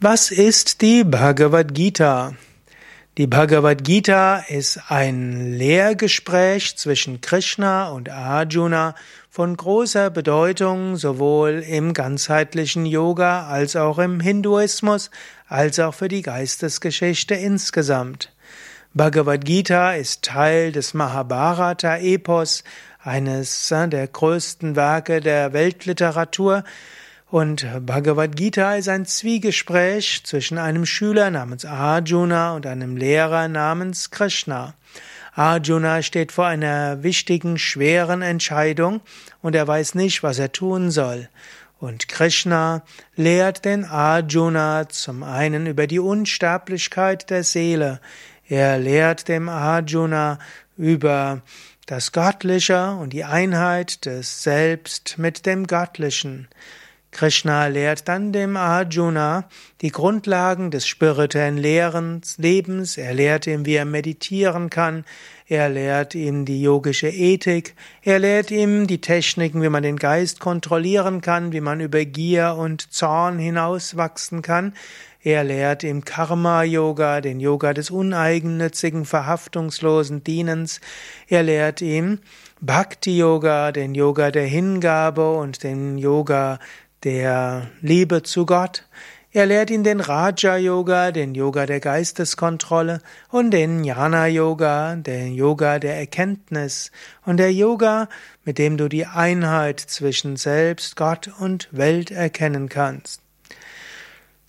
Was 0.00 0.30
ist 0.30 0.80
die 0.80 1.02
Bhagavad 1.02 1.74
Gita? 1.74 2.34
Die 3.16 3.26
Bhagavad 3.26 3.82
Gita 3.82 4.44
ist 4.46 4.78
ein 4.86 5.54
Lehrgespräch 5.54 6.76
zwischen 6.76 7.20
Krishna 7.20 7.88
und 7.88 8.08
Arjuna 8.08 8.94
von 9.28 9.56
großer 9.56 10.10
Bedeutung 10.10 10.94
sowohl 10.94 11.64
im 11.68 11.94
ganzheitlichen 11.94 12.86
Yoga 12.86 13.48
als 13.48 13.74
auch 13.74 13.98
im 13.98 14.20
Hinduismus 14.20 15.10
als 15.48 15.80
auch 15.80 15.94
für 15.94 16.06
die 16.06 16.22
Geistesgeschichte 16.22 17.34
insgesamt. 17.34 18.32
Bhagavad 18.94 19.44
Gita 19.44 19.94
ist 19.94 20.22
Teil 20.22 20.70
des 20.70 20.94
Mahabharata-Epos, 20.94 22.62
eines 23.02 23.68
der 23.68 24.06
größten 24.06 24.76
Werke 24.76 25.20
der 25.20 25.52
Weltliteratur, 25.52 26.62
und 27.30 27.66
Bhagavad 27.84 28.36
Gita 28.36 28.76
ist 28.76 28.88
ein 28.88 29.04
Zwiegespräch 29.04 30.22
zwischen 30.24 30.58
einem 30.58 30.86
Schüler 30.86 31.30
namens 31.30 31.64
Arjuna 31.64 32.54
und 32.54 32.66
einem 32.66 32.96
Lehrer 32.96 33.48
namens 33.48 34.10
Krishna. 34.10 34.74
Arjuna 35.34 36.02
steht 36.02 36.32
vor 36.32 36.46
einer 36.46 37.02
wichtigen, 37.02 37.58
schweren 37.58 38.22
Entscheidung 38.22 39.02
und 39.42 39.54
er 39.54 39.68
weiß 39.68 39.94
nicht, 39.94 40.22
was 40.22 40.38
er 40.38 40.52
tun 40.52 40.90
soll. 40.90 41.28
Und 41.78 42.08
Krishna 42.08 42.82
lehrt 43.14 43.64
den 43.64 43.84
Arjuna 43.84 44.88
zum 44.88 45.22
einen 45.22 45.66
über 45.66 45.86
die 45.86 46.00
Unsterblichkeit 46.00 47.30
der 47.30 47.44
Seele. 47.44 48.00
Er 48.48 48.78
lehrt 48.78 49.28
dem 49.28 49.48
Arjuna 49.48 50.38
über 50.76 51.42
das 51.86 52.12
Göttliche 52.12 52.92
und 52.92 53.12
die 53.12 53.24
Einheit 53.24 54.06
des 54.06 54.42
Selbst 54.42 55.18
mit 55.18 55.46
dem 55.46 55.66
Göttlichen. 55.66 56.48
Krishna 57.10 57.66
lehrt 57.66 58.06
dann 58.06 58.32
dem 58.32 58.56
Arjuna 58.56 59.48
die 59.80 59.90
Grundlagen 59.90 60.70
des 60.70 60.86
spirituellen 60.86 61.56
Lebens, 61.56 62.96
er 62.98 63.14
lehrt 63.14 63.46
ihm, 63.46 63.64
wie 63.64 63.74
er 63.74 63.84
meditieren 63.84 64.68
kann, 64.70 65.04
er 65.46 65.70
lehrt 65.70 66.14
ihm 66.14 66.44
die 66.44 66.60
yogische 66.60 67.08
Ethik, 67.08 67.74
er 68.02 68.18
lehrt 68.18 68.50
ihm 68.50 68.86
die 68.86 69.00
Techniken, 69.00 69.62
wie 69.62 69.70
man 69.70 69.82
den 69.82 69.96
Geist 69.96 70.40
kontrollieren 70.40 71.22
kann, 71.22 71.52
wie 71.52 71.62
man 71.62 71.80
über 71.80 72.04
Gier 72.04 72.54
und 72.56 72.92
Zorn 72.92 73.38
hinauswachsen 73.38 74.42
kann, 74.42 74.74
er 75.22 75.42
lehrt 75.42 75.82
ihm 75.82 76.04
Karma-Yoga, 76.04 77.20
den 77.20 77.40
Yoga 77.40 77.74
des 77.74 77.90
uneigennützigen, 77.90 79.04
verhaftungslosen 79.04 80.22
Dienens, 80.22 80.80
er 81.26 81.42
lehrt 81.42 81.82
ihm 81.82 82.20
Bhakti-Yoga, 82.60 83.72
den 83.72 83.94
Yoga 83.94 84.30
der 84.30 84.46
Hingabe 84.46 85.32
und 85.36 85.62
den 85.64 85.98
Yoga 85.98 86.58
der 87.02 87.68
Liebe 87.80 88.22
zu 88.22 88.46
Gott. 88.46 88.84
Er 89.30 89.46
lehrt 89.46 89.70
ihn 89.70 89.84
den 89.84 90.00
Raja 90.00 90.56
Yoga, 90.56 91.12
den 91.12 91.34
Yoga 91.34 91.66
der 91.66 91.80
Geisteskontrolle 91.80 93.00
und 93.28 93.50
den 93.50 93.84
Jnana 93.84 94.26
Yoga, 94.26 94.96
den 94.96 95.34
Yoga 95.34 95.78
der 95.78 95.98
Erkenntnis 95.98 96.90
und 97.26 97.36
der 97.36 97.52
Yoga, 97.52 98.08
mit 98.44 98.58
dem 98.58 98.78
du 98.78 98.88
die 98.88 99.04
Einheit 99.04 99.80
zwischen 99.80 100.36
Selbst, 100.36 100.96
Gott 100.96 101.30
und 101.40 101.68
Welt 101.72 102.10
erkennen 102.10 102.68
kannst. 102.68 103.20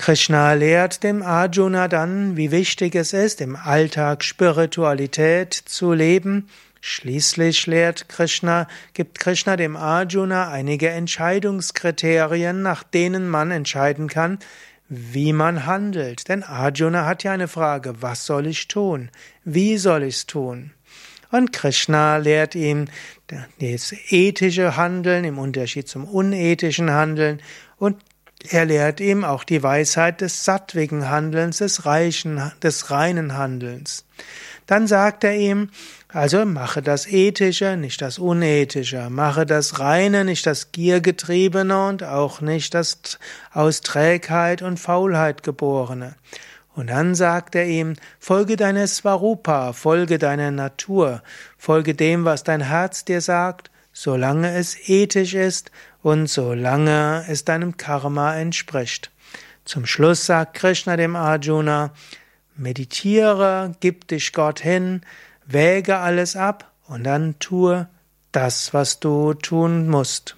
Krishna 0.00 0.54
lehrt 0.54 1.02
dem 1.02 1.22
Arjuna 1.22 1.86
dann, 1.86 2.36
wie 2.36 2.50
wichtig 2.50 2.94
es 2.94 3.12
ist, 3.12 3.40
im 3.40 3.54
Alltag 3.54 4.24
Spiritualität 4.24 5.52
zu 5.52 5.92
leben 5.92 6.48
Schließlich 6.82 7.66
lehrt 7.66 8.08
Krishna, 8.08 8.66
gibt 8.94 9.20
Krishna 9.20 9.56
dem 9.56 9.76
Arjuna 9.76 10.48
einige 10.48 10.88
Entscheidungskriterien, 10.88 12.62
nach 12.62 12.82
denen 12.82 13.28
man 13.28 13.50
entscheiden 13.50 14.08
kann, 14.08 14.38
wie 14.88 15.34
man 15.34 15.66
handelt. 15.66 16.28
Denn 16.28 16.42
Arjuna 16.42 17.04
hat 17.04 17.22
ja 17.22 17.32
eine 17.32 17.48
Frage, 17.48 18.00
was 18.00 18.24
soll 18.24 18.46
ich 18.46 18.66
tun? 18.66 19.10
Wie 19.44 19.76
soll 19.76 20.04
ich's 20.04 20.24
tun? 20.24 20.72
Und 21.30 21.52
Krishna 21.52 22.16
lehrt 22.16 22.54
ihm 22.54 22.86
das 23.60 23.94
ethische 24.08 24.76
Handeln 24.76 25.24
im 25.24 25.38
Unterschied 25.38 25.86
zum 25.86 26.04
unethischen 26.04 26.90
Handeln 26.90 27.40
und 27.76 27.96
er 28.48 28.64
lehrt 28.64 29.00
ihm 29.00 29.24
auch 29.24 29.44
die 29.44 29.62
Weisheit 29.62 30.20
des 30.20 30.44
sattwigen 30.44 31.10
Handelns, 31.10 31.58
des 31.58 31.84
reichen, 31.84 32.52
des 32.62 32.90
reinen 32.90 33.36
Handelns. 33.36 34.04
Dann 34.66 34.86
sagt 34.86 35.24
er 35.24 35.34
ihm, 35.34 35.70
also 36.08 36.44
mache 36.44 36.82
das 36.82 37.06
Ethische, 37.06 37.76
nicht 37.76 38.00
das 38.02 38.18
Unethische, 38.18 39.10
mache 39.10 39.46
das 39.46 39.78
Reine, 39.78 40.24
nicht 40.24 40.46
das 40.46 40.72
Giergetriebene 40.72 41.88
und 41.88 42.02
auch 42.02 42.40
nicht 42.40 42.74
das 42.74 43.18
aus 43.52 43.80
Trägheit 43.80 44.62
und 44.62 44.78
Faulheit 44.78 45.42
geborene. 45.42 46.14
Und 46.74 46.88
dann 46.88 47.14
sagt 47.14 47.54
er 47.54 47.66
ihm, 47.66 47.94
folge 48.18 48.56
deiner 48.56 48.86
Svarupa, 48.86 49.72
folge 49.72 50.18
deiner 50.18 50.50
Natur, 50.50 51.22
folge 51.58 51.94
dem, 51.94 52.24
was 52.24 52.42
dein 52.42 52.60
Herz 52.60 53.04
dir 53.04 53.20
sagt, 53.20 53.70
solange 53.92 54.54
es 54.54 54.88
ethisch 54.88 55.34
ist 55.34 55.70
und 56.02 56.28
solange 56.28 57.24
es 57.28 57.44
deinem 57.44 57.76
Karma 57.76 58.36
entspricht. 58.36 59.10
Zum 59.64 59.86
Schluss 59.86 60.26
sagt 60.26 60.54
Krishna 60.54 60.96
dem 60.96 61.16
Arjuna, 61.16 61.92
meditiere, 62.56 63.72
gib 63.80 64.08
dich 64.08 64.32
Gott 64.32 64.60
hin, 64.60 65.02
wäge 65.46 65.98
alles 65.98 66.36
ab 66.36 66.70
und 66.86 67.04
dann 67.04 67.38
tue 67.38 67.88
das, 68.32 68.72
was 68.72 69.00
du 69.00 69.34
tun 69.34 69.88
musst. 69.88 70.36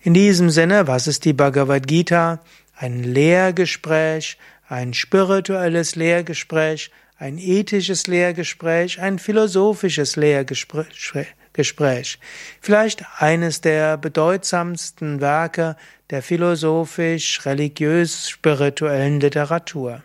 In 0.00 0.14
diesem 0.14 0.50
Sinne, 0.50 0.86
was 0.86 1.06
ist 1.06 1.24
die 1.24 1.32
Bhagavad 1.32 1.86
Gita? 1.86 2.40
Ein 2.74 3.02
Lehrgespräch, 3.02 4.38
ein 4.70 4.94
spirituelles 4.94 5.96
Lehrgespräch, 5.96 6.90
ein 7.18 7.36
ethisches 7.38 8.06
Lehrgespräch, 8.06 9.00
ein 9.00 9.18
philosophisches 9.18 10.14
Lehrgespräch. 10.16 12.18
Vielleicht 12.60 13.04
eines 13.18 13.60
der 13.60 13.98
bedeutsamsten 13.98 15.20
Werke 15.20 15.76
der 16.10 16.22
philosophisch-religiös-spirituellen 16.22 19.18
Literatur. 19.20 20.02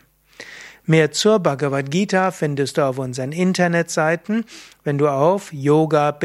Mehr 0.87 1.11
zur 1.11 1.39
Bhagavad 1.39 1.89
Gita 1.89 2.29
findest 2.29 2.77
du 2.77 2.85
auf 2.85 2.99
unseren 2.99 3.31
Internetseiten. 3.31 4.45
Wenn 4.83 4.99
du 4.99 5.09
auf 5.09 5.51
yoga-vidya.de 5.51 6.21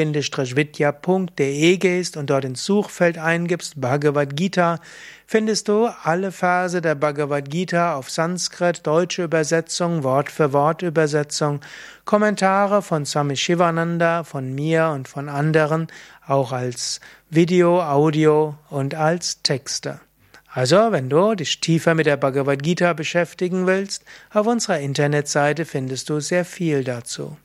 gehst 1.79 2.19
und 2.19 2.29
dort 2.29 2.45
ins 2.45 2.67
Suchfeld 2.67 3.17
eingibst 3.17 3.81
Bhagavad 3.81 4.37
Gita, 4.37 4.79
findest 5.27 5.69
du 5.69 5.89
alle 6.03 6.31
Verse 6.31 6.83
der 6.83 6.95
Bhagavad 6.95 7.49
Gita 7.49 7.95
auf 7.95 8.11
Sanskrit, 8.11 8.87
deutsche 8.87 9.25
Übersetzung, 9.25 10.03
Wort 10.03 10.31
für 10.31 10.53
Wort 10.53 10.83
Übersetzung, 10.83 11.61
Kommentare 12.05 12.83
von 12.83 13.07
Swami 13.07 13.37
Shivananda, 13.37 14.25
von 14.25 14.55
mir 14.55 14.89
und 14.89 15.09
von 15.09 15.31
anderen, 15.31 15.87
auch 16.27 16.53
als 16.53 17.01
Video, 17.31 17.81
Audio 17.81 18.57
und 18.69 18.95
als 18.95 19.41
Texte. 19.43 20.01
Also, 20.53 20.91
wenn 20.91 21.09
du 21.09 21.35
dich 21.35 21.61
tiefer 21.61 21.95
mit 21.95 22.07
der 22.07 22.17
Bhagavad 22.17 22.63
Gita 22.63 22.93
beschäftigen 22.93 23.67
willst, 23.67 24.05
auf 24.31 24.47
unserer 24.47 24.81
Internetseite 24.81 25.65
findest 25.65 26.11
du 26.11 26.19
sehr 26.21 26.45
viel 26.45 26.83
dazu. 26.83 27.37